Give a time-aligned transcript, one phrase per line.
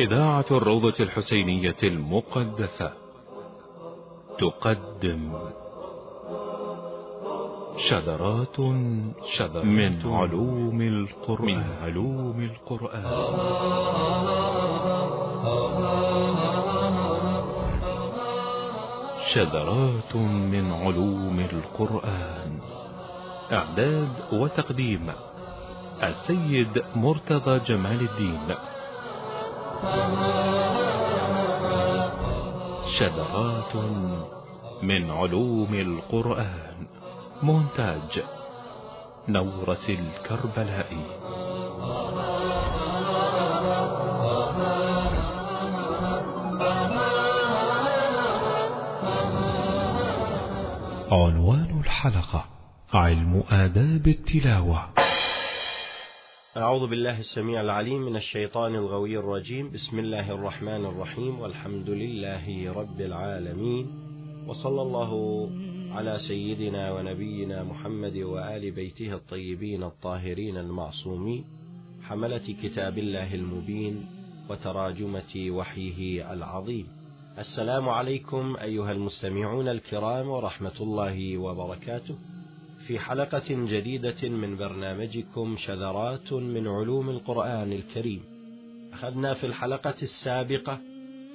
[0.00, 2.92] إذاعة الروضة الحسينية المقدسة
[4.38, 5.32] تقدم
[7.76, 8.56] شذرات
[9.24, 11.46] شذرات من علوم القرآن.
[11.46, 13.04] من علوم القرآن.
[19.32, 22.58] شذرات من علوم القرآن.
[23.52, 25.12] إعداد وتقديم
[26.02, 28.54] السيد مرتضى جمال الدين.
[32.86, 33.76] شذرات
[34.82, 36.86] من علوم القرآن.
[37.42, 38.24] مونتاج
[39.28, 41.04] نورس الكربلائي.
[51.12, 52.44] عنوان الحلقة
[52.94, 55.09] علم آداب التلاوة.
[56.56, 59.70] أعوذ بالله السميع العليم من الشيطان الغوي الرجيم.
[59.70, 61.40] بسم الله الرحمن الرحيم.
[61.40, 63.86] والحمد لله رب العالمين.
[64.48, 65.12] وصلى الله
[65.90, 71.44] على سيدنا ونبينا محمد وآل بيته الطيبين الطاهرين المعصومين.
[72.02, 74.06] حملة كتاب الله المبين
[74.50, 76.86] وتراجمة وحيه العظيم.
[77.38, 82.14] السلام عليكم أيها المستمعون الكرام ورحمة الله وبركاته.
[82.90, 88.22] في حلقة جديدة من برنامجكم شذرات من علوم القرآن الكريم.
[88.92, 90.78] أخذنا في الحلقة السابقة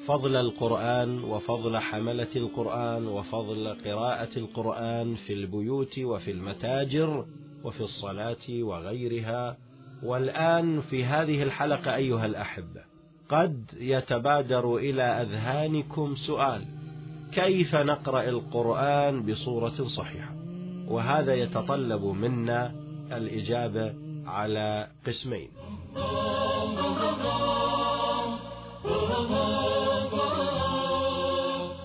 [0.06, 7.26] فضل القرآن وفضل حملة القرآن وفضل قراءة القرآن في البيوت وفي المتاجر
[7.64, 9.58] وفي الصلاة وغيرها.
[10.04, 12.84] والآن في هذه الحلقة أيها الأحبة
[13.30, 16.66] قد يتبادر إلى أذهانكم سؤال
[17.32, 20.45] كيف نقرأ القرآن بصورة صحيحة؟
[20.88, 22.76] وهذا يتطلب منا
[23.12, 23.94] الإجابة
[24.26, 25.50] على قسمين.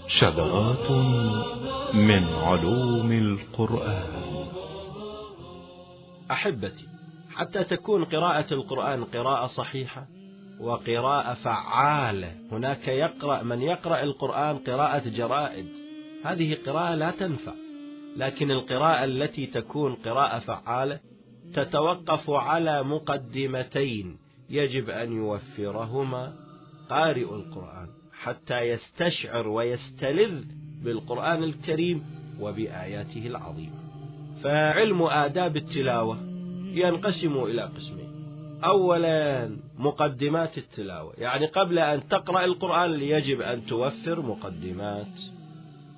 [0.07, 0.91] شذرات
[1.95, 4.47] من علوم القرآن.
[6.31, 6.89] أحبتي
[7.37, 10.07] حتى تكون قراءة القرآن قراءة صحيحة
[10.61, 15.67] وقراءة فعالة هناك يقرأ من يقرأ القرآن قراءة جرائد.
[16.25, 17.53] هذه قراءة لا تنفع.
[18.17, 21.01] لكن القراءة التي تكون قراءة فعالة
[21.55, 24.19] تتوقف على مقدمتين
[24.51, 26.33] يجب أن يوفرهما
[26.91, 30.45] قارئ القرآن حتى يستشعر ويستلذ
[30.85, 32.05] بالقرآن الكريم
[32.41, 33.81] وبآياته العظيمة.
[34.43, 36.19] فعلم آداب التلاوة
[36.75, 38.11] ينقسم إلى قسمين.
[38.65, 41.15] أولا مقدمات التلاوة.
[41.19, 45.21] يعني قبل أن تقرأ القرآن يجب أن توفر مقدمات.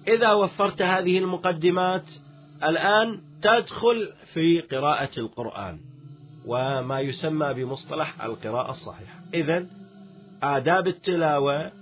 [0.09, 2.11] إذا وفرت هذه المقدمات
[2.65, 5.81] الآن تدخل في قراءة القرآن
[6.47, 9.21] وما يسمى بمصطلح القراءة الصحيحة.
[9.35, 9.67] إذا
[10.43, 11.73] آداب التلاوة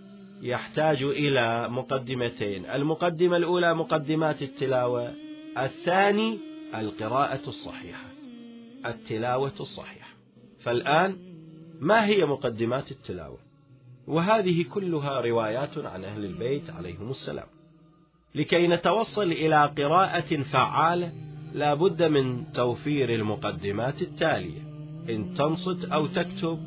[0.42, 2.66] يحتاج إلى مقدمتين.
[2.66, 5.14] المقدمة الأولى مقدمات التلاوة
[5.58, 6.38] الثاني
[6.74, 8.06] القراءة الصحيحة
[8.86, 10.10] التلاوة الصحيحة.
[10.60, 11.16] فالآن
[11.80, 13.38] ما هي مقدمات التلاوة؟
[14.06, 17.46] وهذه كلها روايات عن أهل البيت عليهم السلام.
[18.34, 21.12] لكي نتوصل إلى قراءة فعالة
[21.54, 24.60] لا بد من توفير المقدمات التالية.
[25.10, 26.58] إن تنصت أو تكتب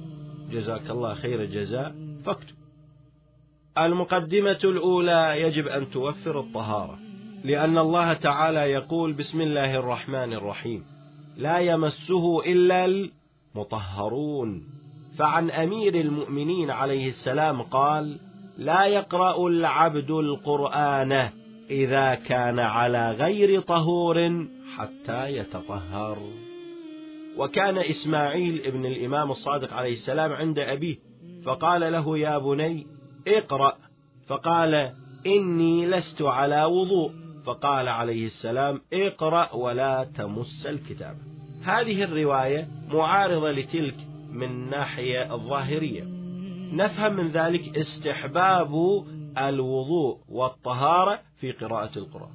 [0.52, 2.56] جزاك الله خير الجزاء فاكتب.
[3.78, 7.00] المقدمة الأولى يجب أن توفر الطهارة
[7.44, 10.86] لأن الله تعالى يقول بسم الله الرحمن الرحيم
[11.38, 13.10] لا يمسه إلا
[13.56, 14.64] المطهرون.
[15.18, 18.20] فعن أمير المؤمنين عليه السلام قال
[18.58, 21.30] لا يقرأ العبد القرآن
[21.70, 26.18] إذا كان على غير طهور حتى يتطهر.
[27.38, 30.96] وكان إسماعيل ابن الإمام الصادق عليه السلام عند أبيه
[31.46, 32.88] فقال له يا بني
[33.28, 33.78] اقرأ.
[34.28, 34.94] فقال
[35.26, 37.12] إني لست على وضوء.
[37.46, 41.18] فقال عليه السلام اقرأ ولا تمس الكتاب.
[41.64, 43.96] هذه الرواية معارضة لتلك
[44.32, 46.04] من ناحية الظاهرية.
[46.74, 49.04] نفهم من ذلك استحباب
[49.38, 52.32] الوضوء والطهارة في قراءة القرآن.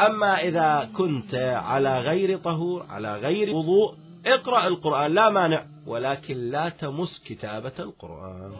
[0.00, 3.94] أما إذا كنت على غير طهور على غير وضوء
[4.26, 8.52] اقرأ القرآن لا مانع ولكن لا تمس كتابة القرآن.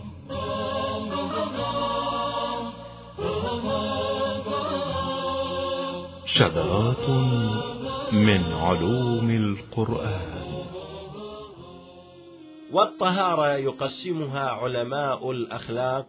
[6.24, 7.10] شذرات
[8.12, 10.46] من علوم القرآن.
[12.72, 16.06] والطهارة يقسمها علماء الأخلاق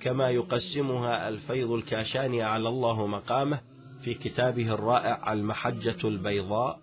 [0.00, 3.60] كما يقسمها الفيض الكاشاني على الله مقامه
[4.02, 6.80] في كتابه الرائع المحجة البيضاء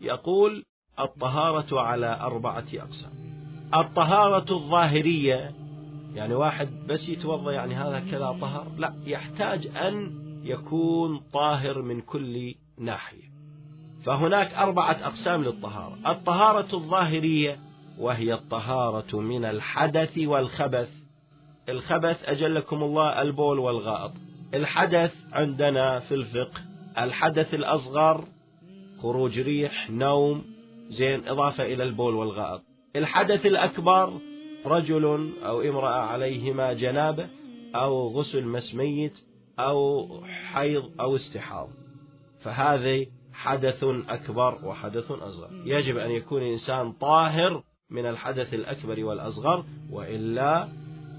[0.00, 0.64] يقول
[1.00, 3.12] الطهارة على أربعة أقسام.
[3.74, 5.54] الطهارة الظاهرية
[6.14, 12.54] يعني واحد بس يتوضأ يعني هذا كذا طهر لا يحتاج أن يكون طاهر من كل
[12.78, 13.34] ناحية.
[14.04, 15.98] فهناك أربعة أقسام للطهارة.
[16.06, 17.58] الطهارة الظاهرية
[17.98, 21.03] وهي الطهارة من الحدث والخبث.
[21.68, 24.12] الخبث أجلكم الله البول والغائط.
[24.54, 26.60] الحدث عندنا في الفقه
[26.98, 28.24] الحدث الأصغر
[29.02, 30.44] خروج ريح نوم
[30.88, 32.62] زين إضافة إلى البول والغائط.
[32.96, 34.20] الحدث الأكبر
[34.66, 37.28] رجل أو امرأة عليهما جنابة
[37.74, 39.24] أو غسل مس ميت
[39.58, 41.68] أو حيض أو استحاض.
[42.40, 45.50] فهذه حدث أكبر وحدث أصغر.
[45.64, 50.68] يجب أن يكون الإنسان طاهر من الحدث الأكبر والأصغر وإلا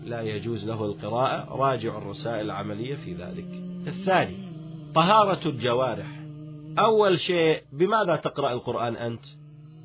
[0.06, 3.48] لا يجوز له القراءة راجع الرسائل العملية في ذلك.
[3.88, 4.38] الثاني
[4.96, 6.08] طهارة الجوارح.
[6.80, 9.26] أول شيء بماذا تقرأ القرآن أنت؟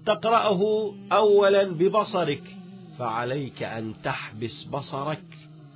[0.06, 2.56] تقرأه أولا ببصرك.
[2.98, 5.24] فعليك أن تحبس بصرك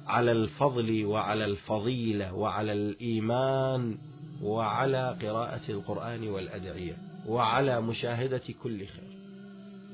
[0.06, 3.98] على الفضل وعلى الفضيلة وعلى الإيمان
[4.42, 6.96] وعلى قراءة القرآن والأدعية
[7.28, 9.18] وعلى مشاهدة كل خير.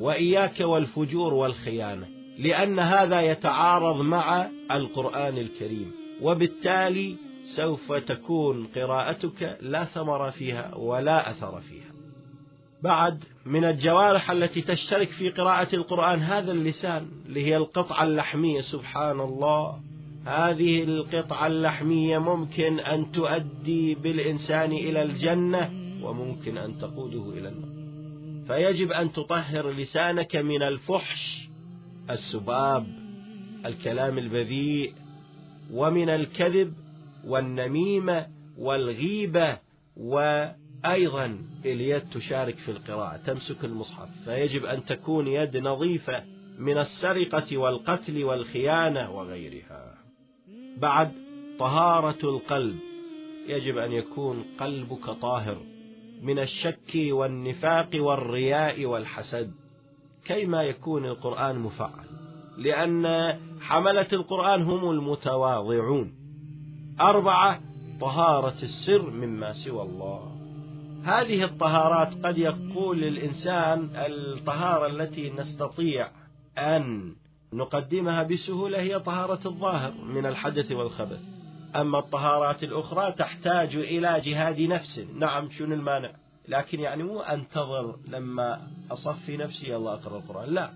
[0.00, 2.19] وإياك والفجور والخيانة.
[2.38, 5.92] لأن هذا يتعارض مع القرآن الكريم
[6.22, 11.90] وبالتالي سوف تكون قراءتك لا ثمر فيها ولا أثر فيها.
[12.82, 18.60] بعد من الجوارح التي تشترك في قراءة القرآن هذا اللسان اللي هي القطعة اللحمية.
[18.60, 19.80] سبحان الله
[20.26, 25.70] هذه القطعة اللحمية ممكن أن تؤدي بالإنسان إلى الجنة
[26.02, 27.70] وممكن أن تقوده إلى النار.
[28.46, 31.49] فيجب أن تطهر لسانك من الفحش
[32.10, 32.86] السباب
[33.66, 34.94] الكلام البذيء
[35.72, 36.74] ومن الكذب
[37.26, 38.26] والنميمة
[38.58, 39.58] والغيبة
[39.96, 44.08] وأيضا اليد تشارك في القراءة تمسك المصحف.
[44.24, 46.24] فيجب أن تكون يد نظيفة
[46.58, 49.98] من السرقة والقتل والخيانة وغيرها.
[50.76, 51.12] بعد
[51.58, 52.78] طهارة القلب.
[53.46, 55.62] يجب أن يكون قلبك طاهر
[56.22, 59.52] من الشك والنفاق والرياء والحسد.
[60.24, 62.04] كيما يكون القرآن مفعل.
[62.58, 63.06] لأن
[63.60, 66.14] حملة القرآن هم المتواضعون.
[67.00, 67.60] أربعة
[68.00, 70.36] طهارة السر مما سوى الله.
[71.04, 76.06] هذه الطهارات قد يقول الإنسان الطهارة التي نستطيع
[76.58, 77.14] أن
[77.52, 81.20] نقدمها بسهولة هي طهارة الظاهر من الحدث والخبث.
[81.76, 85.06] أما الطهارات الأخرى تحتاج إلى جهاد نفس.
[85.14, 86.12] نعم شنو المانع؟
[86.50, 88.60] لكن يعني مو أنتظر لما
[88.90, 90.70] أصفي نفسي الله أقرأ القرآن لا.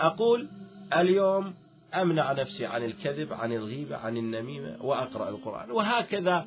[0.00, 0.48] أقول
[0.96, 1.54] اليوم
[1.94, 5.70] أمنع نفسي عن الكذب عن الغيبة عن النميمة وأقرأ القرآن.
[5.70, 6.46] وهكذا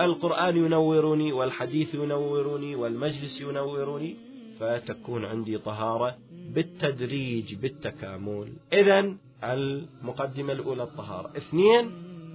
[0.00, 4.16] القرآن ينورني والحديث ينورني والمجلس ينورني
[4.60, 8.52] فتكون عندي طهارة بالتدريج بالتكامل.
[8.72, 11.36] إذا المقدمة الأولى الطهارة.
[11.36, 11.92] اثنين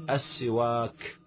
[0.10, 1.18] السواك.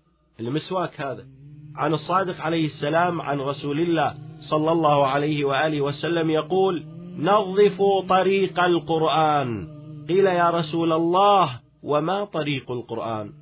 [0.41, 1.27] المسواك هذا
[1.75, 4.28] عن الصادق عليه السلام عن رسول الله.
[4.41, 6.85] صلى الله عليه وآله وسلم يقول
[7.19, 9.69] نظفوا طريق القرآن.
[10.09, 13.33] قيل يا رسول الله وما طريق القرآن؟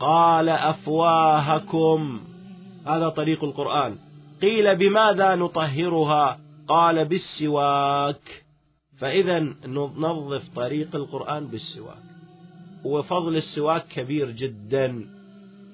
[0.00, 2.20] قال أفواهكم.
[2.86, 3.96] هذا طريق القرآن.
[4.42, 6.38] قيل بماذا نطهرها؟
[6.68, 8.44] قال بالسواك.
[8.98, 12.06] فإذا ننظف طريق القرآن بالسواك.
[12.84, 15.04] وفضل السواك كبير جدا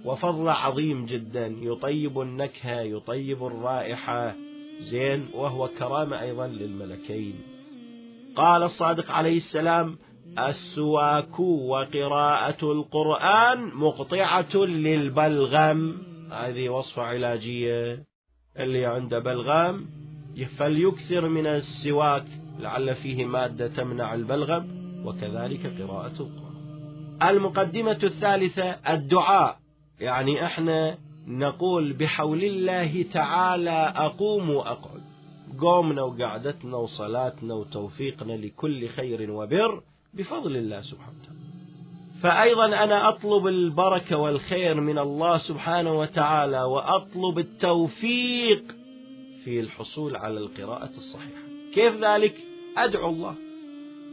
[0.04, 1.46] وفضل عظيم جدا.
[1.46, 4.34] يطيب النكهة يطيب الرائحة.
[4.80, 7.34] زين وهو كرامة أيضا للملكين.
[8.36, 9.98] قال الصادق عليه السلام
[10.38, 16.02] السواك وقراءة القرآن مقطعة للبلغم.
[16.32, 18.04] هذه وصفة علاجية.
[18.58, 19.86] اللي عنده بلغم
[20.58, 22.24] فليكثر من السواك
[22.58, 24.66] لعل فيه مادة تمنع البلغم
[25.06, 27.18] وكذلك قراءة القرآن.
[27.22, 29.58] المقدمة الثالثة الدعاء.
[30.00, 35.02] يعني إحنا نقول بحول الله تعالى أقوم وأقعد.
[35.58, 39.82] قومنا وقعدتنا وصلاتنا وتوفيقنا لكل خير وبر
[40.14, 41.38] بفضل الله سبحانه وتعالى.
[42.22, 48.62] فأيضا أنا أطلب البركة والخير من الله سبحانه وتعالى وأطلب التوفيق
[49.44, 51.42] في الحصول على القراءة الصحيحة.
[51.74, 52.34] كيف ذلك؟
[52.76, 53.34] أدعو الله.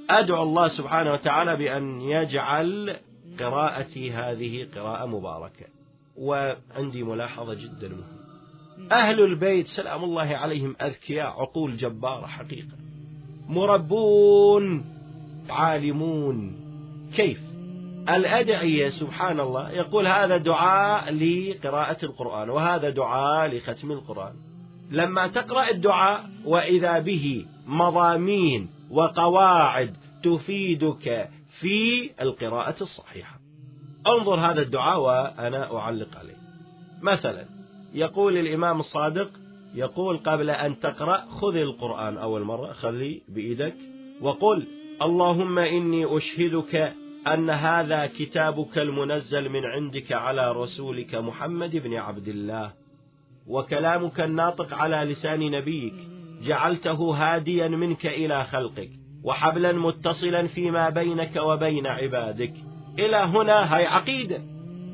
[0.10, 2.98] أدعو الله سبحانه وتعالى بأن يجعل
[3.40, 5.79] قراءتي هذه قراءة مباركة.
[6.20, 8.20] وعندي ملاحظة جدا مهمة.
[8.92, 12.78] أهل البيت سلام الله عليهم أذكياء عقول جبارة حقيقة.
[13.48, 14.86] مربون
[15.50, 16.56] عالمون.
[17.16, 17.42] كيف؟
[18.10, 24.34] الأدعية سبحان الله يقول هذا دعاء لقراءة القرآن وهذا دعاء لختم القرآن.
[24.92, 33.39] لما تقرأ الدعاء وإذا به مضامين وقواعد تفيدك في القراءة الصحيحة.
[34.08, 36.38] انظر هذا الدعاء وأنا أعلق عليه.
[37.02, 37.46] مثلا
[37.94, 39.30] يقول الإمام الصادق
[39.76, 43.76] يقول قبل أن تقرأ خذ القرآن أول مرة خلي بإيدك
[44.22, 44.68] وقل
[45.02, 46.94] اللهم إني أشهدك
[47.28, 52.72] أن هذا كتابك المنزل من عندك على رسولك محمد بن عبد الله
[53.48, 55.94] وكلامك الناطق على لسان نبيك
[56.44, 58.90] جعلته هاديا منك إلى خلقك
[59.24, 62.54] وحبلا متصلا فيما بينك وبين عبادك.
[63.00, 64.42] إلى هنا هاي عقيدة.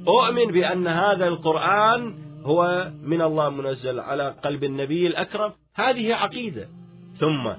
[0.07, 5.51] أؤمن بأن هذا القرآن هو من الله منزل على قلب النبي الأكرم.
[5.75, 6.69] هذه عقيدة.
[7.17, 7.53] ثم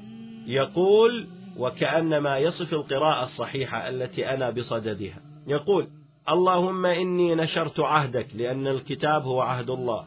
[0.47, 1.27] يقول
[1.57, 5.21] وكأنما يصف القراءة الصحيحة التي أنا بصددها.
[5.47, 5.89] يقول
[6.31, 10.05] اللهم إني نشرت عهدك لأن الكتاب هو عهد الله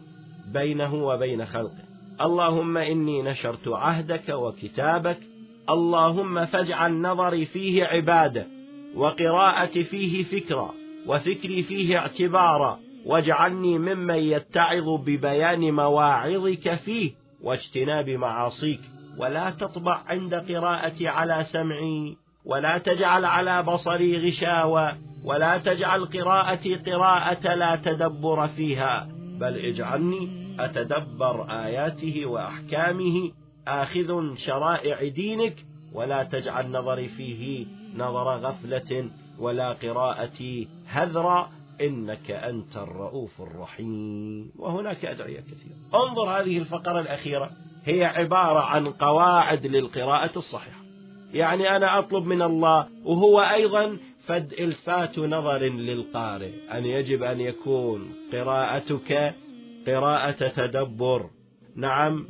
[0.54, 1.84] بينه وبين خلقه.
[2.22, 5.20] اللهم إني نشرت عهدك وكتابك.
[5.70, 8.59] اللهم فاجعل نظري فيه عبادة.
[8.96, 10.74] وقراءتي فيه فكرة
[11.08, 18.82] وفكري فيه اعتبارا واجعلني ممن يتعظ ببيان مواعظك فيه واجتناب معاصيك.
[19.18, 27.54] ولا تطبع عند قراءتي على سمعي ولا تجعل على بصري غشاوة ولا تجعل قراءتي قراءة
[27.54, 29.08] لا تدبر فيها
[29.40, 30.30] بل اجعلني
[30.60, 33.32] أتدبر آياته وأحكامه
[33.68, 37.66] آخذ شرائع دينك ولا تجعل نظري فيه
[37.96, 41.50] نظر غفلة ولا قراءتي هذرا
[41.82, 44.52] إنك أنت الرؤوف الرحيم.
[44.58, 46.04] وهناك أدعية كثيرة.
[46.04, 47.52] انظر هذه الفقرة الأخيرة.
[47.86, 50.84] هي عبارة عن قواعد للقراءة الصحيحة.
[51.34, 56.78] يعني أنا أطلب من الله وهو أيضا فد إلفات نظر للقارئ.
[56.78, 59.36] أن يجب أن يكون قراءتك
[59.88, 61.30] قراءة تدبر.
[61.76, 62.28] نعم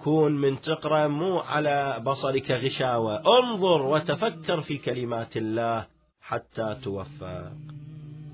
[0.00, 3.22] وكون من تقرأ مو على بصرك غشاوة.
[3.38, 5.86] انظر وتفكر في كلمات الله
[6.22, 7.52] حتى توفق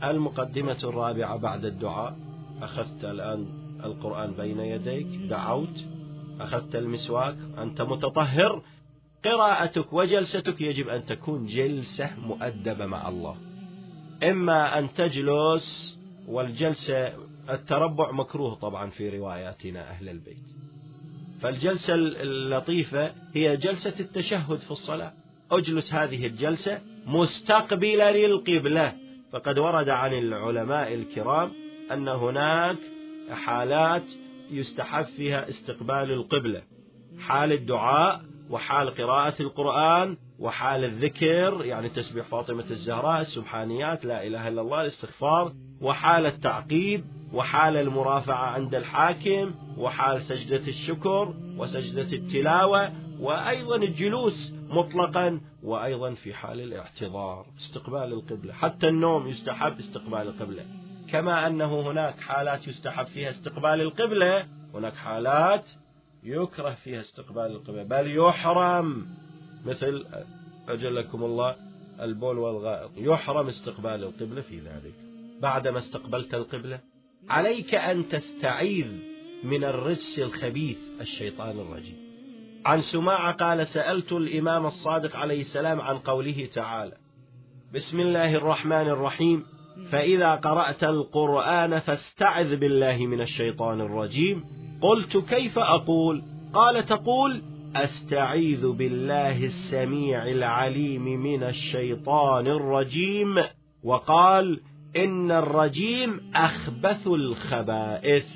[0.05, 2.17] المقدمة الرابعة بعد الدعاء.
[2.63, 3.47] أخذت الآن
[3.85, 5.07] القرآن بين يديك.
[5.07, 5.85] دعوت.
[6.41, 7.37] أخذت المسواك.
[7.59, 8.63] أنت متطهر.
[9.25, 13.37] قراءتك وجلستك يجب أن تكون جلسة مؤدبة مع الله.
[14.23, 17.13] إما أن تجلس والجلسة
[17.51, 20.47] التربع مكروه طبعا في رواياتنا أهل البيت.
[21.41, 25.13] فالجلسة اللطيفة هي جلسة التشهد في الصلاة.
[25.51, 28.93] اجلس هذه الجلسة مستقبلة للقبلة.
[29.33, 31.53] فقد ورد عن العلماء الكرام
[31.93, 32.79] أن هناك
[33.31, 34.13] حالات
[34.51, 36.63] يستحب فيها استقبال القبلة.
[37.19, 44.61] حال الدعاء وحال قراءة القرآن وحال الذكر يعني تسبيح فاطمة الزهراء السبحانيات لا إله إلا
[44.61, 47.05] الله الاستغفار وحال التعقيب.
[47.33, 56.61] وحال المرافعة عند الحاكم وحال سجدة الشكر وسجدة التلاوة وأيضا الجلوس مطلقا وأيضا في حال
[56.61, 58.53] الاعتذار استقبال القبلة.
[58.53, 60.65] حتى النوم يستحب استقبال القبلة.
[61.09, 65.71] كما أنه هناك حالات يستحب فيها استقبال القبلة هناك حالات
[66.25, 67.83] يكره فيها استقبال القبلة.
[67.83, 69.07] بل يحرم
[69.65, 70.05] مثل
[70.69, 71.57] أجلكم الله
[72.01, 72.91] البول والغائط.
[72.97, 74.95] يحرم استقبال القبلة في ذلك.
[75.41, 76.81] بعدما استقبلت القبلة
[77.29, 78.87] عليك أن تستعيذ
[79.45, 81.97] من الرجس الخبيث الشيطان الرجيم.
[82.67, 86.97] عن سماعة قال سألت الإمام الصادق عليه السلام عن قوله تعالى
[87.75, 89.45] بسم الله الرحمن الرحيم.
[89.91, 94.45] فإذا قرأت القرآن فاستعذ بالله من الشيطان الرجيم.
[94.81, 97.43] قلت كيف أقول؟ قال تقول
[97.77, 103.43] أستعيذ بالله السميع العليم من الشيطان الرجيم.
[103.83, 104.61] وقال
[104.97, 108.27] إن الرجيم أخبث الخبائث.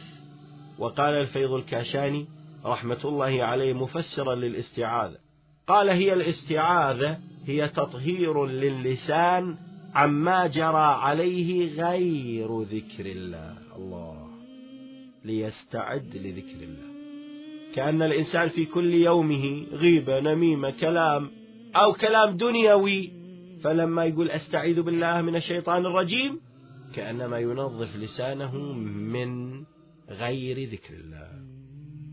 [0.79, 2.27] وقال الفيض الكاشاني
[2.65, 5.17] رحمة الله عليه مفسرا للاستعاذة
[5.67, 9.57] قال هي الاستعاذة هي تطهير للسان
[9.95, 13.57] عما جرى عليه غير ذكر الله.
[13.77, 14.29] الله
[15.25, 16.91] ليستعد لذكر الله.
[17.75, 21.31] كأن الإنسان في كل يومه غيبة نميمة كلام
[21.77, 23.20] أو كلام دنيوي
[23.63, 26.41] فلما يقول أستعيذ بالله من الشيطان الرجيم
[26.95, 29.63] كأنما ينظف لسانه من
[30.09, 31.29] غير ذكر الله.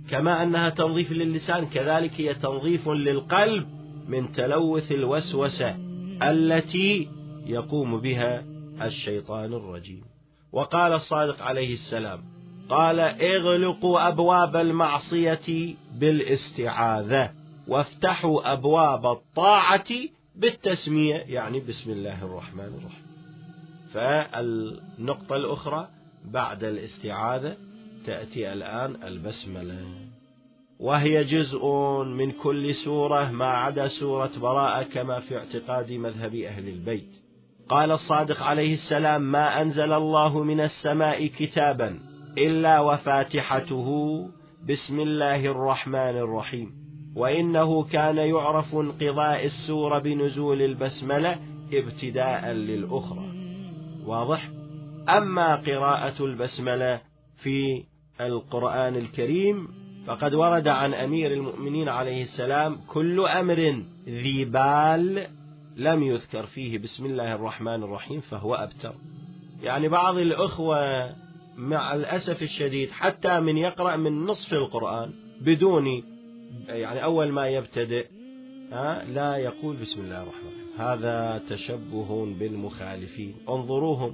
[0.10, 3.68] كما أنها تنظيف للسان كذلك هي تنظيف للقلب
[4.08, 5.76] من تلوث الوسوسة
[6.24, 7.10] التي
[7.46, 8.46] يقوم بها
[8.82, 10.04] الشيطان الرجيم.
[10.52, 12.24] وقال الصادق عليه السلام
[12.70, 17.32] قال اغلقوا أبواب المعصية بالإستعاذة
[17.68, 19.86] وافتحوا أبواب الطاعة
[20.38, 23.08] بالتسمية يعني بسم الله الرحمن الرحيم.
[23.94, 25.90] فالنقطة الأخرى
[26.26, 27.58] بعد الاستعاذة
[28.06, 29.86] تأتي الآن البسملة.
[30.80, 31.66] وهي جزء
[32.04, 37.22] من كل سورة ما عدا سورة براءة كما في اعتقاد مذهب أهل البيت.
[37.70, 42.00] قال الصادق عليه السلام ما أنزل الله من السماء كتابا
[42.38, 44.30] إلا وفاتحته
[44.70, 46.87] بسم الله الرحمن الرحيم.
[47.18, 51.40] وإنه كان يعرف انقضاء السورة بنزول البسملة
[51.74, 53.32] ابتداء للأخرى.
[54.06, 54.50] واضح؟
[55.10, 57.02] أما قراءة البسملة
[57.38, 57.84] في
[58.22, 59.68] القرآن الكريم
[60.06, 65.28] فقد ورد عن أمير المؤمنين عليه السلام كل أمر ذي بال
[65.76, 68.94] لم يذكر فيه بسم الله الرحمن الرحيم فهو أبتر.
[69.64, 71.10] يعني بعض الأخوة
[71.56, 76.17] مع الأسف الشديد حتى من يقرأ من نصف القرآن بدون
[76.68, 78.08] يعني أول ما يبتدئ
[79.08, 80.68] لا يقول بسم الله الرحمن الرحيم.
[80.78, 83.36] هذا تشبه بالمخالفين.
[83.50, 84.14] انظروهم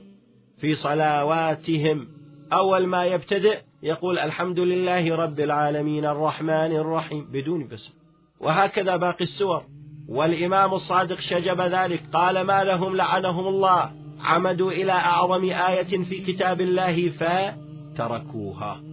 [0.57, 2.07] في صلواتهم.
[2.53, 7.93] أول ما يبتدئ يقول الحمد لله رب العالمين الرحمن الرحيم بدون بسم.
[8.39, 9.63] وهكذا باقي السور.
[10.07, 12.03] والإمام الصادق شجب ذلك.
[12.13, 13.91] قال ما لهم لعنهم الله.
[14.21, 18.83] عمدوا إلى أعظم آية في كتاب الله فتركوها.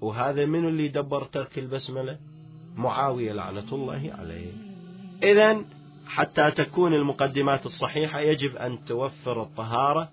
[0.00, 2.18] وهذا من اللي دبر ترك البسملة؟
[2.76, 4.52] معاوية لعنة الله عليه.
[5.22, 5.64] إذا
[6.06, 10.10] حتى تكون المقدمات الصحيحة يجب أن توفر الطهارة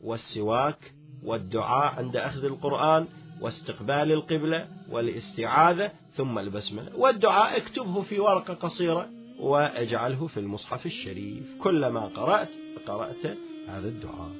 [0.00, 0.92] والسواك
[1.24, 3.06] والدعاء عند أخذ القرآن
[3.40, 6.96] واستقبال القبلة والاستعاذة ثم البسملة.
[6.96, 11.56] والدعاء اكتبه في ورقة قصيرة وأجعله في المصحف الشريف.
[11.58, 12.50] كلما قرأت
[12.86, 13.26] قرأت
[13.68, 14.32] هذا الدعاء.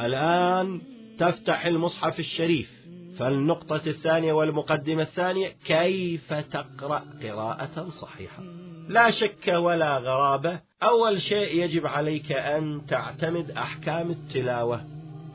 [0.00, 0.80] الآن
[1.18, 2.77] تفتح المصحف الشريف.
[3.18, 8.42] فالنقطة الثانية والمقدمة الثانية كيف تقرأ قراءة صحيحة؟
[8.88, 10.60] لا شك ولا غرابة.
[10.82, 14.84] أول شيء يجب عليك أن تعتمد أحكام التلاوة.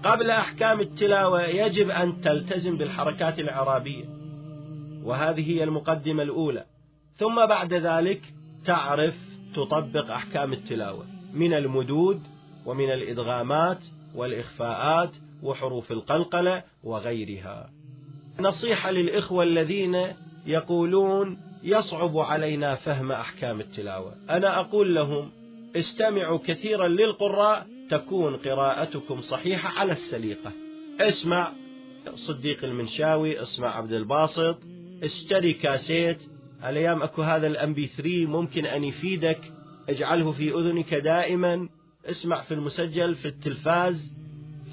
[0.03, 4.05] قبل أحكام التلاوة يجب أن تلتزم بالحركات الإعرابية
[5.03, 6.65] وهذه هي المقدمة الأولى.
[7.15, 8.21] ثم بعد ذلك
[8.65, 9.15] تعرف
[9.55, 12.21] تطبق أحكام التلاوة من المدود
[12.65, 17.70] ومن الإدغامات والإخفاءات وحروف القلقلة وغيرها.
[18.40, 20.08] نصيحة للإخوة الذين
[20.46, 24.16] يقولون يصعب علينا فهم أحكام التلاوة.
[24.29, 25.32] أنا أقول لهم
[25.75, 30.51] استمعوا كثيرا للقراء تكون قراءتكم صحيحة على السليقة.
[31.00, 31.51] اسمع
[32.16, 34.58] صديق المنشاوي اسمع عبد الباسط
[35.03, 36.24] اشتري كاسيت.
[36.64, 39.53] الأيام أكو هذا الأم بي 3 ممكن أن يفيدك.
[39.90, 41.70] اجعله في أذنك دائما.
[42.06, 44.14] اسمع في المسجل في التلفاز.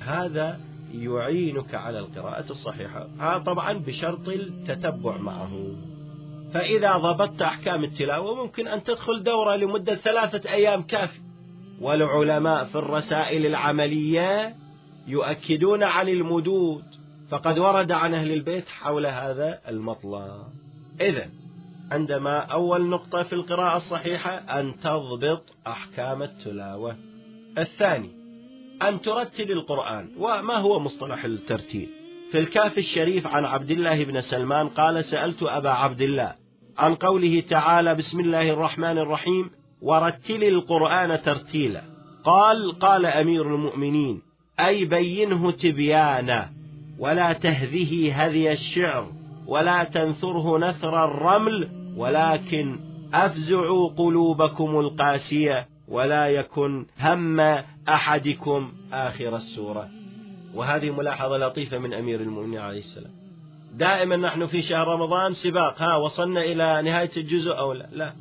[0.00, 0.60] هذا
[0.94, 3.08] يعينك على القراءة الصحيحة.
[3.18, 5.74] هذا طبعا بشرط التتبع معه.
[6.52, 11.20] فإذا ضبطت أحكام التلاوة ممكن أن تدخل دورة لمدة ثلاثة أيام كافي.
[11.80, 14.56] والعلماء في الرسائل العملية
[15.06, 16.84] يؤكدون عن المدود.
[17.28, 20.44] فقد ورد عن أهل البيت حول هذا المطلب.
[21.00, 21.26] إذا
[21.92, 26.96] عندما أول نقطة في القراءة الصحيحة أن تضبط أحكام التلاوة.
[27.58, 28.19] الثاني
[28.82, 31.88] أن ترتل القرآن وما هو مصطلح الترتيل؟
[32.30, 36.34] في الكاف الشريف عن عبد الله بن سلمان قال سألت أبا عبد الله
[36.78, 39.50] عن قوله تعالى بسم الله الرحمن الرحيم
[39.82, 41.82] ورتل القرآن ترتيلا.
[42.24, 44.22] قال قال أمير المؤمنين
[44.60, 46.50] أي بينه تبيانا
[46.98, 49.12] ولا تهذه هذي الشعر
[49.46, 52.80] ولا تنثره نثر الرمل ولكن
[53.14, 57.40] أفزعوا قلوبكم القاسية ولا يكن هم
[57.94, 59.88] أحدكم آخر السورة.
[60.54, 63.12] وهذه ملاحظة لطيفة من أمير المؤمنين عليه السلام.
[63.74, 65.82] دائما نحن في شهر رمضان سباق.
[65.82, 68.12] ها وصلنا إلى نهاية الجزء أو لا؟ لا.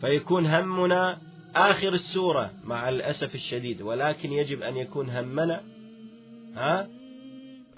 [0.00, 1.18] فيكون همنا
[1.56, 3.82] آخر السورة مع الأسف الشديد.
[3.82, 5.60] ولكن يجب أن يكون همنا
[6.54, 6.88] ها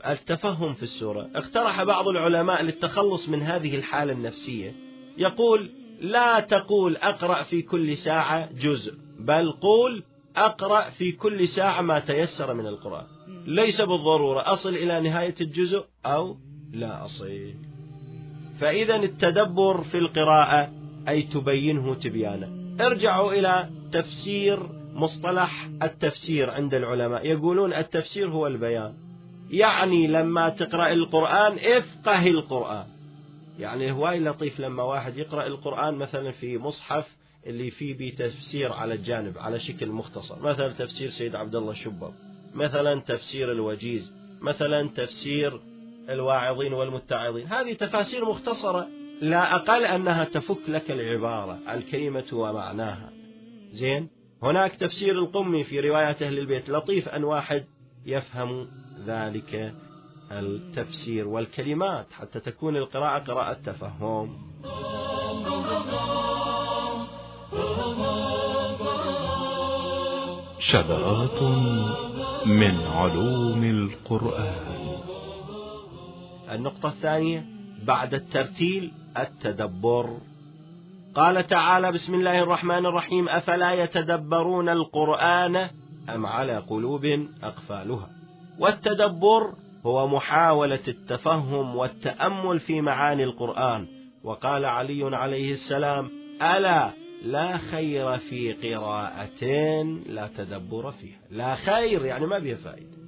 [0.07, 1.29] التفهم في السورة.
[1.35, 4.75] اقترح بعض العلماء للتخلص من هذه الحالة النفسية.
[5.19, 10.03] يقول لا تقول أقرأ في كل ساعة جزء بل قول
[10.41, 13.07] أقرأ في كل ساعة ما تيسر من القرآن.
[13.47, 16.37] ليس بالضرورة أصل إلى نهاية الجزء أو
[16.73, 17.55] لا أصل.
[18.59, 20.73] فإذا التدبر في القراءة
[21.09, 27.27] أي تبينه تبيانا ارجعوا إلى تفسير مصطلح التفسير عند العلماء.
[27.27, 28.95] يقولون التفسير هو البيان.
[29.51, 32.87] يعني لما تقرأ القرآن افقه القرآن.
[33.59, 39.39] يعني هواي لطيف لما واحد يقرأ القرآن مثلا في مصحف اللي فيه بتفسير على الجانب
[39.39, 40.43] على شكل مختصر.
[40.43, 42.13] مثلا تفسير سيد عبد الله الشبر
[42.55, 44.13] مثلا تفسير الوجيز.
[44.41, 45.61] مثلا تفسير
[46.09, 47.47] الواعظين والمتعظين.
[47.47, 48.89] هذه تفاسير مختصرة.
[49.21, 53.13] لا أقل أنها تفك لك العبارة الكلمة ومعناها.
[53.73, 54.09] زين؟
[54.43, 56.71] هناك تفسير القمي في رواية أهل البيت.
[56.71, 57.65] لطيف أن واحد
[58.07, 58.69] يفهم
[59.07, 59.75] ذلك
[60.33, 64.51] التفسير والكلمات حتى تكون القراءة قراءة تفهم.
[70.59, 71.43] شذرات
[72.47, 74.99] من علوم القرآن.
[76.53, 77.47] النقطة الثانية
[77.85, 80.19] بعد الترتيل التدبر.
[81.15, 85.57] قال تعالى بسم الله الرحمن الرحيم أفلا يتدبرون القرآن
[86.15, 88.09] أم على قلوب أقفالها؟
[88.59, 89.55] والتدبر
[89.87, 93.87] هو محاولة التفهم والتأمل في معاني القرآن.
[94.25, 96.11] وقال علي عليه السلام
[96.43, 99.43] ألا لا خير في قراءة
[100.07, 101.19] لا تدبر فيها.
[101.31, 103.01] لا خير يعني ما بها فائدة.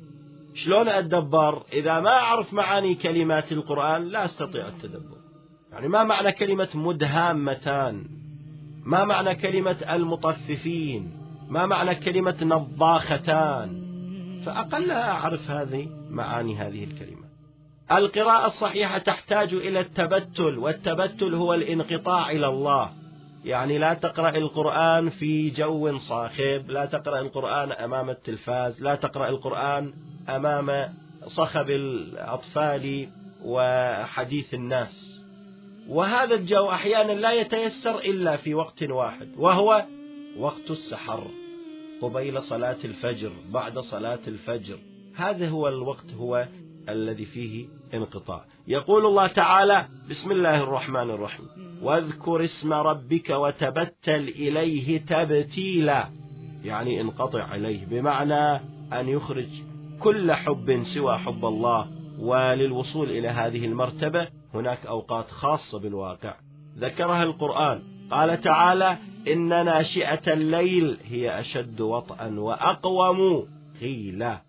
[0.55, 5.17] شلون أتدبر؟ إذا ما أعرف معاني كلمات القرآن لا أستطيع التدبر.
[5.73, 8.05] يعني ما معنى كلمة مدهامتان؟
[8.85, 11.13] ما معنى كلمة المطففين؟
[11.49, 13.83] ما معنى كلمة نضاختان
[14.47, 17.23] فأقلها أعرف هذه معاني هذه الكلمة.
[17.93, 23.02] القراءة الصحيحة تحتاج إلى التبتل والتبتل هو الانقطاع إلى الله.
[23.45, 29.93] يعني لا تقرأ القرآن في جو صاخب لا تقرأ القرآن أمام التلفاز لا تقرأ القرآن
[30.29, 30.95] أمام
[31.27, 33.09] صخب الأطفال
[33.45, 35.25] وحديث الناس.
[35.89, 39.85] وهذا الجو أحيانا لا يتيسر إلا في وقت واحد وهو
[40.39, 41.31] وقت السحر
[42.03, 44.79] قبيل صلاة الفجر بعد صلاة الفجر.
[45.15, 46.47] هذا هو الوقت هو
[46.89, 48.45] الذي فيه انقطاع.
[48.69, 51.47] يقول الله تعالى بسم الله الرحمن الرحيم.
[51.83, 56.09] واذكر اسم ربك وتبتل إليه تبتيلا.
[56.65, 58.61] يعني انقطع إليه بمعنى
[58.93, 59.49] أن يخرج
[60.01, 61.89] كل حب سوى حب الله.
[62.19, 66.35] وللوصول إلى هذه المرتبة هناك أوقات خاصة بالواقع.
[66.79, 67.83] ذكرها القرآن.
[68.11, 73.49] قال تعالى إن ناشئة الليل هي أشد وطئا وأقوم
[73.81, 74.43] قيلا.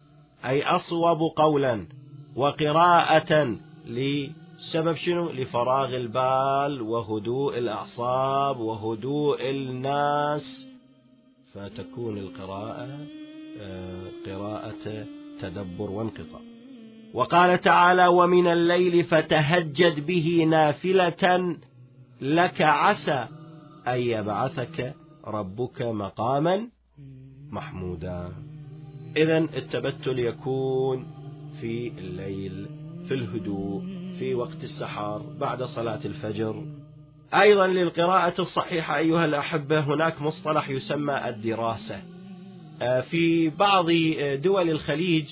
[0.45, 1.87] أي أصوب قولا.
[2.35, 3.55] وقراءة
[3.87, 10.67] لسبب شنو؟ لفراغ البال وهدوء الأعصاب وهدوء الناس.
[11.53, 13.07] فتكون القراءة
[13.61, 15.05] آه، قراءة
[15.39, 16.41] تدبر وانقطاع.
[17.13, 21.57] وقال تعالى ومن الليل فتهجد به نافلة
[22.21, 23.27] لك عسى
[23.87, 24.95] أن يبعثك
[25.27, 26.69] ربك مقاما
[27.51, 28.33] محمودا.
[29.17, 31.22] إذا التبتل يكون
[31.63, 32.67] في الليل
[33.07, 33.83] في الهدوء
[34.19, 36.65] في وقت السحر بعد صلاة الفجر.
[37.33, 42.01] أيضا للقراءة الصحيحة أيها الأحبة هناك مصطلح يسمى الدراسة.
[42.81, 43.85] آه، في بعض
[44.43, 45.25] دول الخليج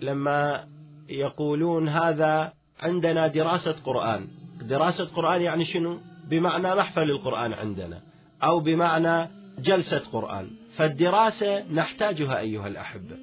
[0.00, 0.64] لما
[1.08, 4.28] يقولون هذا عندنا دراسة قرآن.
[4.62, 5.98] دراسة قرآن يعني شنو؟
[6.30, 8.02] بمعنى محفل القرآن عندنا
[8.42, 10.50] أو بمعنى جلسة قرآن.
[10.76, 13.16] فالدراسة نحتاجها أيها الأحبة.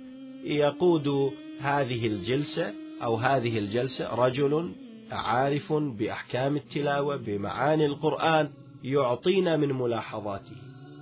[0.43, 4.71] يقود هذه الجلسة أو هذه الجلسة رجل
[5.11, 8.49] عارف بأحكام التلاوة بمعاني القرآن
[8.83, 10.55] يعطينا من ملاحظاته.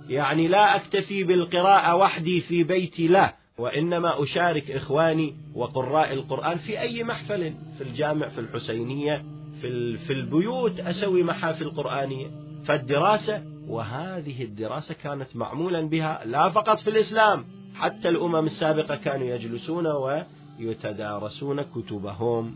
[0.08, 3.34] يعني لا أكتفي بالقراءة وحدي في بيتي لا.
[3.58, 9.24] وإنما أشارك إخواني وقراء القرآن في أي محفل في الجامع في الحسينية
[9.60, 12.30] في, في البيوت أسوي محافل قرآنية.
[12.64, 17.44] فالدراسة وهذه الدراسة كانت معمولا بها لا فقط في الإسلام
[17.74, 19.86] حتى الأمم السابقة كانوا يجلسون
[20.66, 22.54] ويتدارسون كتبهم.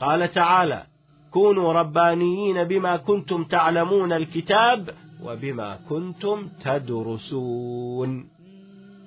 [0.00, 0.86] قال تعالى
[1.30, 4.90] كونوا ربانيين بما كنتم تعلمون الكتاب
[5.22, 8.28] وبما كنتم تدرسون.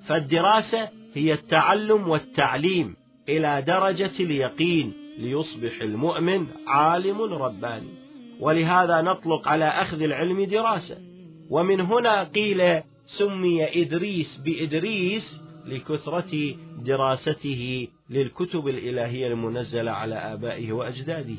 [0.06, 2.96] فالدراسة هي التعلم والتعليم
[3.28, 7.90] إلى درجة اليقين ليصبح المؤمن عالم رباني.
[8.40, 10.98] ولهذا نطلق على أخذ العلم دراسة.
[11.50, 21.36] ومن هنا قيل سمي إدريس بإدريس لكثرة دراسته للكتب الإلهية المنزلة على آبائه وأجداده.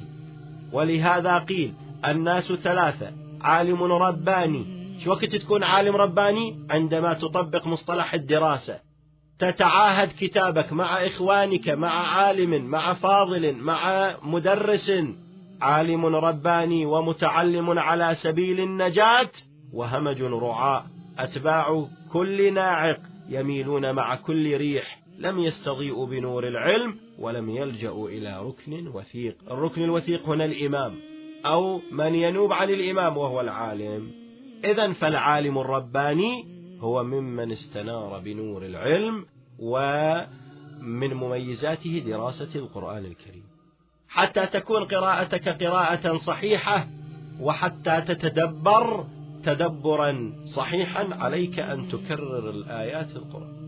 [0.72, 1.74] ولهذا قيل
[2.06, 4.82] الناس ثلاثة عالم رباني.
[5.04, 8.80] شو وقت تكون عالم رباني؟ عندما تطبق مصطلح الدراسة.
[9.40, 14.92] تتعاهد كتابك مع إخوانك مع عالم مع فاضل مع مدرس.
[15.62, 19.32] عالم رباني ومتعلم على سبيل النجاة.
[19.74, 20.86] وهمج رعاء
[21.20, 25.02] أتباع كل ناعق يميلون مع كل ريح.
[25.22, 29.36] لم يستضيئوا بنور العلم ولم يلجأوا إلى ركن وثيق.
[29.52, 30.96] الركن الوثيق هنا الإمام
[31.46, 34.12] أو من ينوب عن الإمام وهو العالم.
[34.66, 36.46] إذا فالعالم الرباني
[36.80, 39.26] هو ممن استنار بنور العلم
[39.60, 43.44] ومن مميزاته دراسة القرآن الكريم.
[44.10, 46.88] حتى تكون قراءتك قراءة صحيحة
[47.40, 49.06] وحتى تتدبر
[49.44, 53.61] تدبرا صحيحا عليك أن تكرر الآيات القرآن.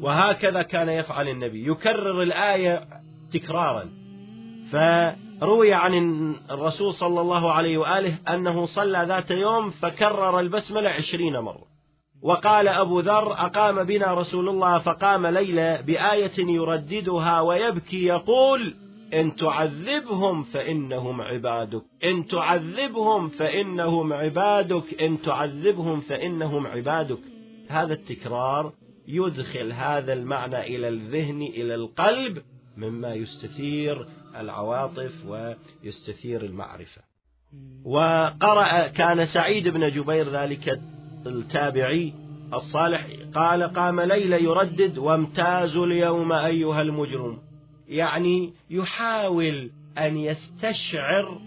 [0.00, 1.70] وهكذا كان يفعل النبي.
[1.70, 2.80] يكرر الآية
[3.32, 3.90] تكرارا.
[5.42, 11.68] روي عن الرسول صلى الله عليه وآله أنه صلى ذات يوم فكرر البسملة عشرين مرة.
[12.22, 18.76] وقال أبو ذر أقام بنا رسول الله فقام ليلة بآية يرددها ويبكي يقول
[19.14, 21.82] إن تعذبهم فإنهم عبادك.
[22.04, 25.02] إن تعذبهم فإنهم عبادك.
[25.02, 27.20] إن تعذبهم فإنهم عبادك.
[27.68, 28.72] هذا التكرار
[29.08, 32.42] يدخل هذا المعنى إلى الذهن إلى القلب
[32.76, 37.02] مما يستثير العواطف ويستثير المعرفة.
[37.84, 40.80] وقرأ كان سعيد بن جبير ذلك
[41.26, 42.12] التابعي
[42.54, 47.38] الصالح قال قام ليلة يردد وامتازوا اليوم أيها المجرم.
[47.88, 51.40] يعني يحاول أن يستشعر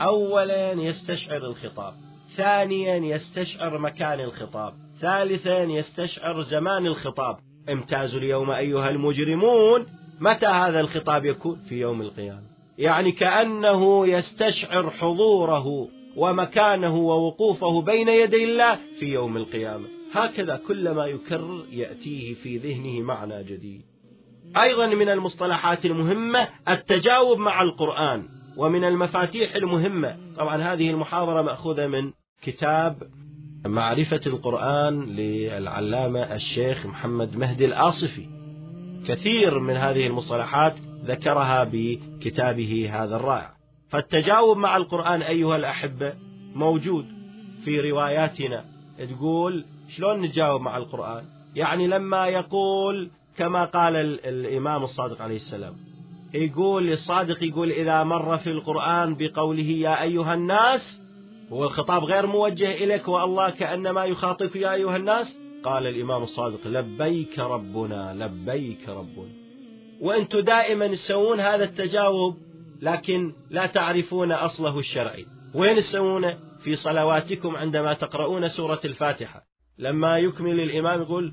[0.00, 1.94] أولا يستشعر الخطاب
[2.36, 4.87] ثانيا يستشعر مكان الخطاب.
[5.00, 7.36] ثالثا يستشعر زمان الخطاب.
[7.68, 9.86] امتازوا اليوم أيها المجرمون
[10.20, 12.42] متى هذا الخطاب يكون؟ في يوم القيامة.
[12.78, 19.88] يعني كأنه يستشعر حضوره ومكانه ووقوفه بين يدي الله في يوم القيامة.
[20.12, 23.82] هكذا كلما يكرر يأتيه في ذهنه معنى جديد.
[24.62, 30.16] أيضا من المصطلحات المهمة التجاوب مع القرآن ومن المفاتيح المهمة.
[30.36, 33.02] طبعا هذه المحاضرة مأخوذة من كتاب
[33.66, 38.26] معرفة القرآن للعلامة الشيخ محمد مهدي الآصفي.
[39.06, 43.54] كثير من هذه المصطلحات ذكرها بكتابه هذا الرائع.
[43.88, 46.14] فالتجاوب مع القرآن أيها الأحبة
[46.54, 47.06] موجود
[47.64, 48.64] في رواياتنا.
[48.98, 55.74] تقول شلون نتجاوب مع القرآن؟ يعني لما يقول كما قال الإمام الصادق عليه السلام
[56.34, 61.02] يقول الصادق يقول إذا مر في القرآن بقوله يا أيها الناس
[61.52, 65.40] هو الخطاب غير موجه إليك والله كأنما يخاطبك يا أيها الناس.
[65.62, 69.32] قال الإمام الصادق لبيك ربنا لبيك ربنا.
[70.00, 72.36] وأنتم دائما تسوون هذا التجاوب
[72.82, 75.26] لكن لا تعرفون أصله الشرعي.
[75.54, 79.42] وين تسوونه؟ في صلواتكم عندما تقرؤون سورة الفاتحة.
[79.78, 81.32] لما يكمل الإمام يقول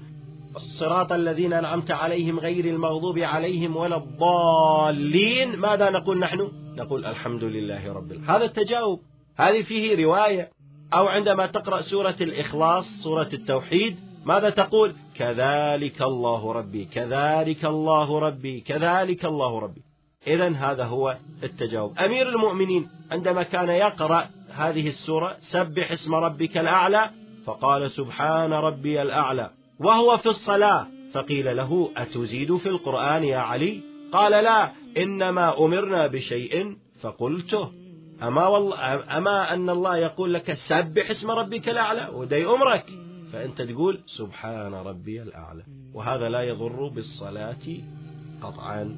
[0.56, 5.56] الصراط الذين أنعمت عليهم غير المغضوب عليهم ولا الضالين.
[5.56, 8.30] ماذا نقول نحن؟ نقول الحمد لله رب العالمين.
[8.30, 9.02] هذا التجاوب
[9.38, 10.50] هذه فيه رواية.
[10.94, 18.60] أو عندما تقرأ سورة الإخلاص سورة التوحيد ماذا تقول؟ كذلك الله ربي كذلك الله ربي
[18.60, 19.82] كذلك الله ربي.
[20.28, 21.98] إذا هذا هو التجاوب.
[22.00, 27.10] أمير المؤمنين عندما كان يقرأ هذه السورة سبح اسم ربك الأعلى
[27.46, 29.52] فقال سبحان ربي الأعلى.
[29.80, 36.78] وهو في الصلاة فقيل له أتزيد في القرآن يا علي؟ قال لا إنما أمرنا بشيء
[37.02, 37.85] فقلته.
[38.24, 42.90] أما, والله أما أن الله يقول لك سبح اسم ربك الأعلى ودي أمرك.
[43.34, 45.64] فأنت تقول سبحان ربي الأعلى.
[45.94, 47.66] وهذا لا يضر بالصلاة
[48.42, 48.96] قطعا.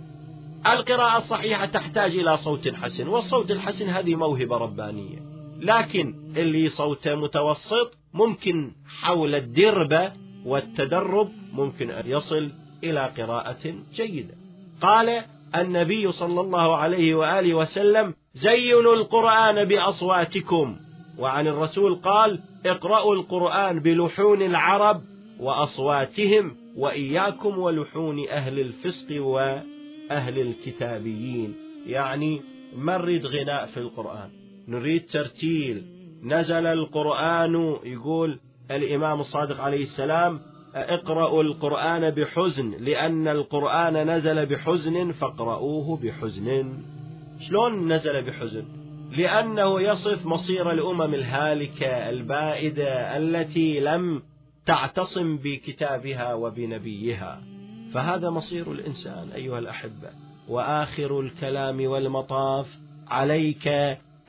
[0.74, 5.20] القراءة الصحيحة تحتاج إلى صوت حسن والصوت الحسن هذه موهبة ربانية.
[5.60, 10.14] لكن اللي صوته متوسط ممكن حول الدربة
[10.46, 12.52] والتدرب ممكن أن يصل
[12.84, 14.34] إلى قراءة جيدة.
[14.82, 15.24] قال
[15.56, 20.78] النبي صلى الله عليه وآله وسلم زينوا القرآن بأصواتكم.
[21.18, 25.02] وعن الرسول قال اقرأوا القرآن بلحون العرب
[25.40, 31.56] وأصواتهم وإياكم ولحون أهل الفسق وأهل الكتابيين.
[31.86, 32.42] يعني
[32.76, 34.30] ما نريد غناء في القرآن.
[34.68, 35.84] نريد ترتيل.
[36.24, 38.40] نزل القرآن يقول
[38.72, 40.42] الإمام الصادق عليه السلام
[40.76, 46.78] اقرأوا القرآن بحزن لأن القرآن نزل بحزن فاقرؤوه بحزن.
[47.40, 48.66] شلون نزل بحزن؟
[49.18, 54.24] لأنه يصف مصير الأمم الهالكة البائدة التي لم
[54.66, 57.42] تعتصم بكتابها وبنبيها.
[57.94, 60.10] فهذا مصير الإنسان أيها الأحبة.
[60.50, 62.78] وآخر الكلام والمطاف
[63.08, 63.68] عليك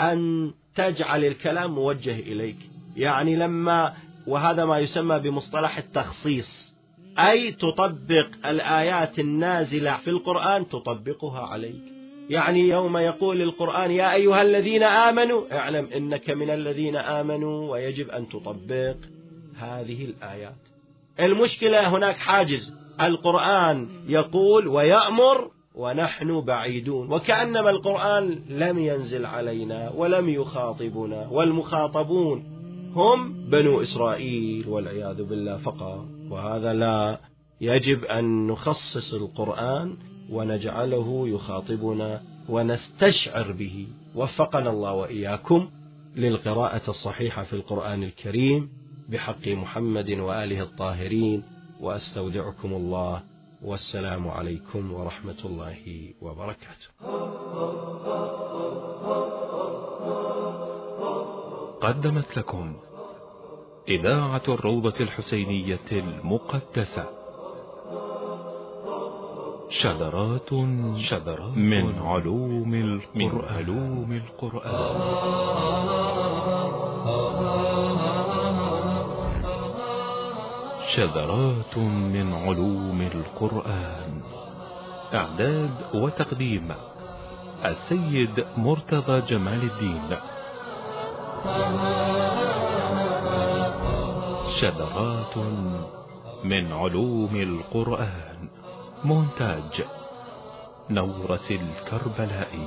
[0.01, 2.57] أن تجعل الكلام موجه إليك.
[2.97, 3.95] يعني لما
[4.29, 6.75] وهذا ما يسمى بمصطلح التخصيص.
[7.19, 11.83] أي تطبق الآيات النازلة في القرآن تطبقها عليك.
[12.31, 18.29] يعني يوم يقول القرآن يا أيها الذين آمنوا اعلم إنك من الذين آمنوا ويجب أن
[18.29, 18.97] تطبق
[19.57, 20.69] هذه الآيات.
[21.21, 22.75] المشكلة هناك حاجز.
[23.01, 32.58] القرآن يقول ويأمر ونحن بعيدون وكأنما القرآن لم ينزل علينا ولم يخاطبنا والمخاطبون
[32.95, 36.07] هم بنو إسرائيل والعياذ بالله فقط.
[36.31, 37.21] وهذا لا
[37.61, 39.97] يجب أن نخصص القرآن
[40.31, 43.87] ونجعله يخاطبنا ونستشعر به.
[44.15, 45.71] وفقنا الله وإياكم
[46.17, 48.71] للقراءة الصحيحة في القرآن الكريم
[49.09, 51.43] بحق محمد وآله الطاهرين.
[51.81, 53.23] وأستودعكم الله.
[53.63, 56.89] والسلام عليكم ورحمة الله وبركاته.
[61.81, 62.77] قدمت لكم
[63.89, 67.05] إذاعة الروضة الحسينية المقدسة.
[69.71, 70.51] شذرات
[70.97, 75.01] شذرات من علوم القرآن, من علوم القرآن.
[80.87, 84.23] شذرات من علوم القرآن.
[85.15, 86.75] إعداد وتقديم
[87.65, 90.38] السيد مرتضى جمال الدين.
[94.49, 95.37] شذرات
[96.45, 98.49] من علوم القرآن.
[99.05, 99.85] مونتاج
[100.91, 102.67] نورة الكربلائي.